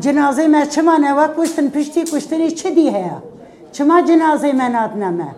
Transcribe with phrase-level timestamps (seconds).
[0.00, 3.22] جنازه ما چما نوا کشتن پشتی کشتنی چه دی هیا
[3.72, 5.28] چما جنازه ما نادنمه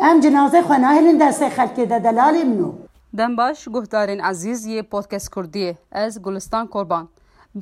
[0.00, 2.72] ام جنازه خناهلن دست خلکی ده دلال منو
[3.16, 7.08] دم باش گهدارین عزیز یه پودکست کردیه از گلستان قربان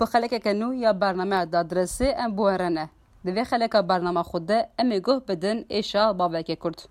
[0.01, 2.89] بخلک کنو یا برنامه دادرسه ام بوهرنه
[3.25, 6.83] دوی خلک برنامه خود ده ام گوه بدن ایشا بابک کرد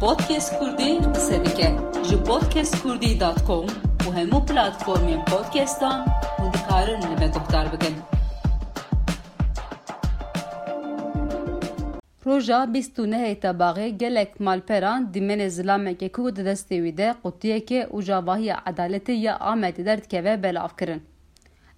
[0.00, 1.70] پودکست کردی سدیکه
[2.02, 3.66] جو پودکست کردی دات کوم
[4.10, 6.06] muhemu platformên podcastan
[6.38, 7.94] hûn dikarin li me guhdar bikin.
[12.26, 18.56] Roja 29 tabaxê gelek malperan dîmenê zilameke ku di destê wî de qutiyeke û javahiya
[18.70, 21.02] edaletê ya Amedê derdikeve belav kirin.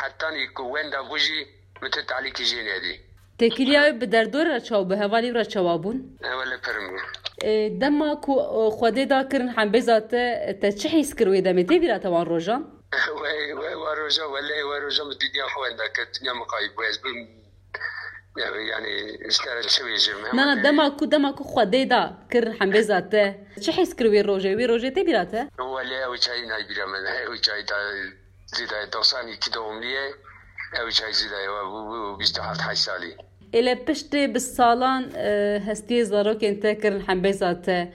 [0.00, 1.40] حتی نیکو وندا بوجی
[1.82, 2.94] متو تعلیقی جی ندی
[3.38, 6.98] تکیلیا به دردور را چاو به هوالی را چوابون اول پرمو
[7.82, 8.32] دما کو
[8.78, 10.10] خوده دا کرن هم بزات
[10.60, 12.60] ته چه حس کروی دمه دی ویرا توان روجا
[13.22, 16.90] وای وای روجا ولی وای روجا دنیا خوانده که دنیا مقایب وای
[18.38, 23.94] يعني, يعني استرال شوي جيم نا نا دما كو ديدا كر حمبيزا تا شي حيس
[23.94, 27.06] كر وي روجي وي روجي تي بيرا تا هو لا وي وجاي ناي بيرا من
[27.06, 27.76] هي وي وجاي دا
[28.46, 30.08] زيدا دوساني كدوم ليه
[30.80, 33.16] او جاي زيدا و 21 سالي
[33.54, 37.90] الا بشتي بالصالون آه، هستي زاروك انت كر حمبيزا تا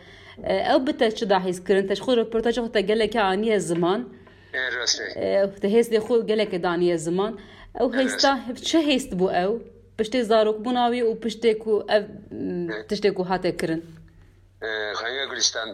[0.46, 4.08] آه، او بتا شي دا حيس كر انت شخو ريبورتاج خو تا تقلك عني الزمان
[4.56, 7.35] إيه، راسي آه، تهز لي خو قالك داني زمان
[7.81, 9.62] او هيستا شي هيست بو او
[10.02, 11.74] پشتی زاروک بناوی و پشت کو
[12.90, 13.82] تشتی کو هاته کرن
[14.98, 15.70] kirin گلستان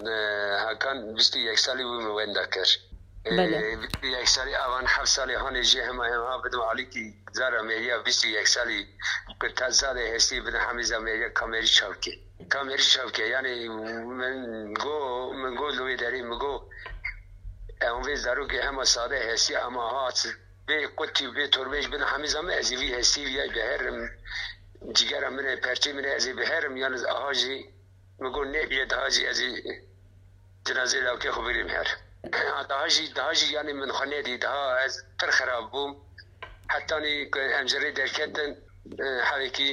[0.66, 2.72] هکان بیستی یک سالی و موینده کرد
[3.26, 3.78] بله
[4.16, 7.04] یک سالی اوان هفت سالی هانی جه همه همه بدم علی کی
[7.38, 8.80] زارا میریا بیستی یک سالی
[9.42, 12.14] که تزاره هستی بدم حمیز میریا کامیری چاوکی
[12.52, 13.68] کامیری چاوکی یعنی
[14.20, 14.36] من
[14.74, 15.00] گو
[15.42, 16.54] من گو لوی داری من گو
[17.94, 20.28] اون ویز دارو که همه ساده هستی اما هات
[20.68, 23.82] به قطی به تربیش بنا همه زمان از وی هستی وی به هر
[24.94, 27.58] جگر من پرچه منه از به یا یعنی از آهاجی
[28.20, 29.40] مگو نه یه دهاجی از
[30.68, 31.88] جنازه داو که خبریم هر
[32.70, 35.96] دهاجی دهاجی یعنی من خانه دی دها از تر خراب بوم
[36.70, 38.50] حتی نی امجره درکتن
[39.24, 39.68] حرکی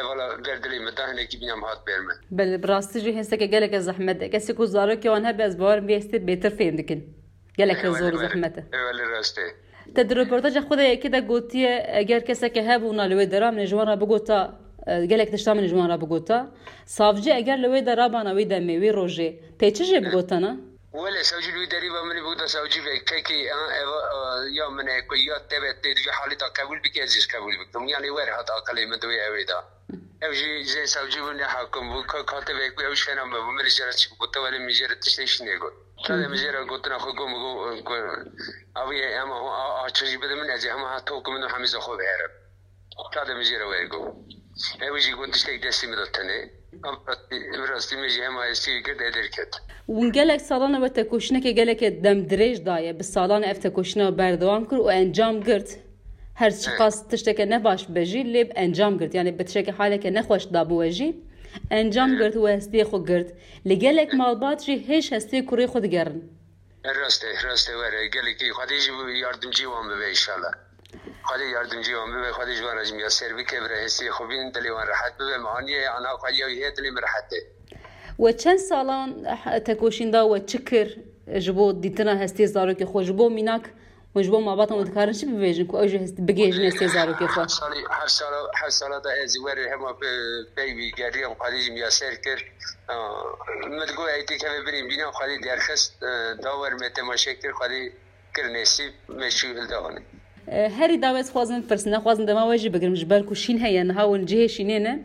[0.00, 2.06] هوالا بردلی مدهنه که بینام هات برم.
[2.30, 6.18] بله براستی جو هسته که گلک زحمت کسی که زارو که آنها به از بیستی
[6.18, 7.00] بیتر دکن
[7.58, 8.62] گەلێک زۆر زەحمەتە
[9.94, 14.40] تە درۆپۆرتەجە خودێ کدا گوتیە ئەگەر کەسێکە هەبوونا لەوێ دەرا منێژوانە بگوتە
[15.10, 16.38] gelek tişta min jwan bigota
[16.98, 19.30] savcı eger li wê de rabana wê demê wê rojê
[19.60, 20.52] pê çi jê bigotana
[21.02, 23.38] Wele savcı li derîba min bigota savcı ve keki
[23.82, 23.98] eva
[24.60, 28.08] ya min ku ya tevê tê dijî halî ta kebûl bike ez kebûl bikim yanî
[28.16, 29.58] wer hat aqilê min divê evê da
[30.26, 32.00] ev jî jê savcı min hakim bû
[32.30, 35.24] ka tevê ku ew şena me bu min jera çi bigota welê min jera tiştê
[35.34, 37.50] şinê got تادم زیرا گوتنا خو گم گو
[38.80, 39.36] اوی اما
[39.86, 42.32] آچوزی بده من از اما تو کم نو همیزا خو بیرم
[43.14, 44.00] تادم زیرا ویرگو
[44.88, 46.38] اویجی گونتش تک دستی میدادتنه
[47.64, 49.52] براستی میجی اما استی کرد ادر کرد
[49.88, 54.64] ون گلک سالان و تکوشنه که گلک دم دریج دایه به سالان اف تکوشنه بردوام
[54.64, 55.68] کرد و انجام گرد
[56.34, 60.80] هر چی قاس تشتکه نباش بجی لب انجام گرد یعنی بتشکه حاله که نخوش دابو
[60.82, 61.27] وجی
[61.74, 63.28] ئەنجام گرت و هەستێ خۆ گرت
[63.68, 66.18] لە گەلێک ماڵباتری هێش هەستەی کوڕی خۆ دگەڕن
[67.00, 68.92] ڕاستێ ڕاستێ وەرە گەلێکی خودێژی
[69.24, 70.52] یاردمجی وان ببێ شەڵە
[71.28, 75.14] خالی یاردمجی وان ببێ خودش وان ڕژم یا سێر بکە برە هێستی خوبین دلیوان ڕحەت
[75.20, 77.40] ببێ مانیە ئانا خالی هەیە دلی مرحەتێ
[78.22, 79.08] و چەند ساڵان
[79.68, 80.92] تەکۆشیندا و چ کرد
[81.46, 83.64] ji bo dîtina hestê zarokê xwe ji bo mînak
[84.14, 87.44] و ji bo mabatan dikarin çi bibêjin ku ew ji bigêjine sêzarokê xwe
[88.60, 89.90] her sala da ez werê hema
[90.56, 92.38] peyvî geriyên xalîcim ya ser kir
[93.70, 96.02] min got êdî kevê birîn bîna xalî derxist
[96.44, 97.92] dawer me temaşe kir xalî
[98.36, 100.02] kir nesîb me şû hildawanê
[100.58, 103.88] e, herî davez xwazin pirsin nexwazin dema we jî bigirim ji ber ku şîn heye
[103.88, 105.02] niha hûn cihê şînê ne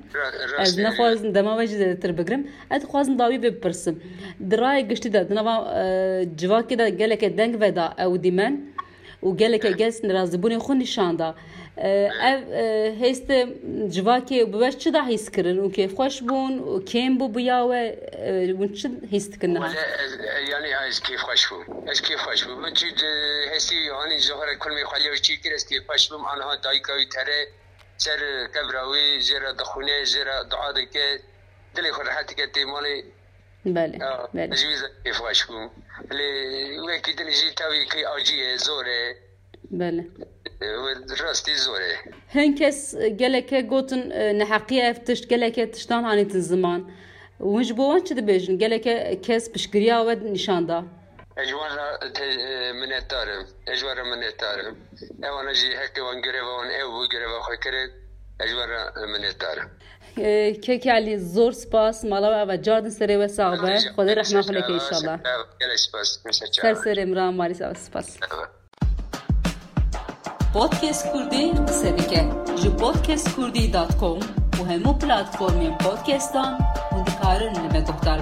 [0.62, 3.96] ez nexwazin dema we jî zêdetir bigirim ez dixwazin dawî vê bipirsim
[4.50, 5.56] di rayê e giştî de di nava
[6.42, 8.73] civakê e, de gelekê deng veda ew dî men
[9.25, 11.30] û gelekê gelsin razibûnê xwe nîşan da
[12.38, 12.40] ev
[13.02, 13.40] hêstê
[13.96, 17.84] civakê bi weş çi da hîs kirin û kêfxweş bûn û kêm bû biya we
[18.60, 19.52] hûn çi hîs dikin
[20.54, 22.88] yanî ez kêfxweş bûm ez kêfxweş bûm min çi
[23.52, 27.40] hêstî hanî zohre kulmê xweliyê çi kir ez kêfxweş bûm anha dayika wî tere
[28.04, 28.20] ser
[28.54, 31.06] kevra wî zêra dixûne zêra du'a dike
[31.75, 32.98] dilê xwe rehetike tê malê
[33.65, 33.98] بله
[34.33, 34.56] بله
[35.19, 35.56] فاش کو
[36.88, 39.00] وکی دلیجی تاوی که آجیه زوره
[39.71, 40.04] بله
[40.86, 40.88] و
[41.24, 41.92] راستی زوره
[42.36, 42.60] هنکس
[42.98, 44.01] کس گلکه گوتن
[44.42, 46.81] نحقیه افتشت گلکه تشتان هانیت زمان
[47.51, 48.94] ونج بوان چه دبیجن گلکه
[49.27, 50.80] کس پشگریا و نشان دا
[51.44, 51.88] اجوان را
[52.80, 53.42] منت دارم
[53.74, 54.75] اجوان را منت دارم
[55.27, 57.89] اوان جی هکی وان گره وان او گره وان خوی کرد
[58.44, 58.81] اجوان را
[60.63, 65.19] که کلی زور سپاس مالا و جاردن سری و ساقبه خدا رحمه خلی که ایشالله
[66.62, 68.18] سر سر امران مالی سپاس
[70.54, 72.30] پودکست کردی قصه دیگه
[72.63, 74.19] جو پودکست کردی دات کوم
[74.60, 76.54] و همو پلاتفورمی پودکستان
[76.92, 78.21] و دکارن نمه گفتار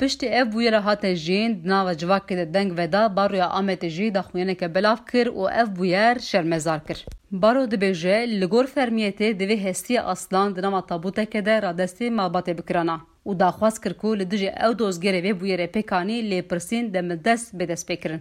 [0.00, 4.96] Piştî ev bûyera hate jên nava civakê de deng veda baroya Ametê jî daxuyaneke belav
[5.12, 7.06] kir û ev bûyer şermezar kir.
[7.30, 13.00] Baro dibêje li gor fermiyetê divê hestiya aslan di nama tabûtekê de radestê mabatê bikirana.
[13.26, 18.20] û daxwaz kir ku li dijî ew dozgerê vê bûyerê pêkanî lêpirsîn demirdest bêdestpêkirin.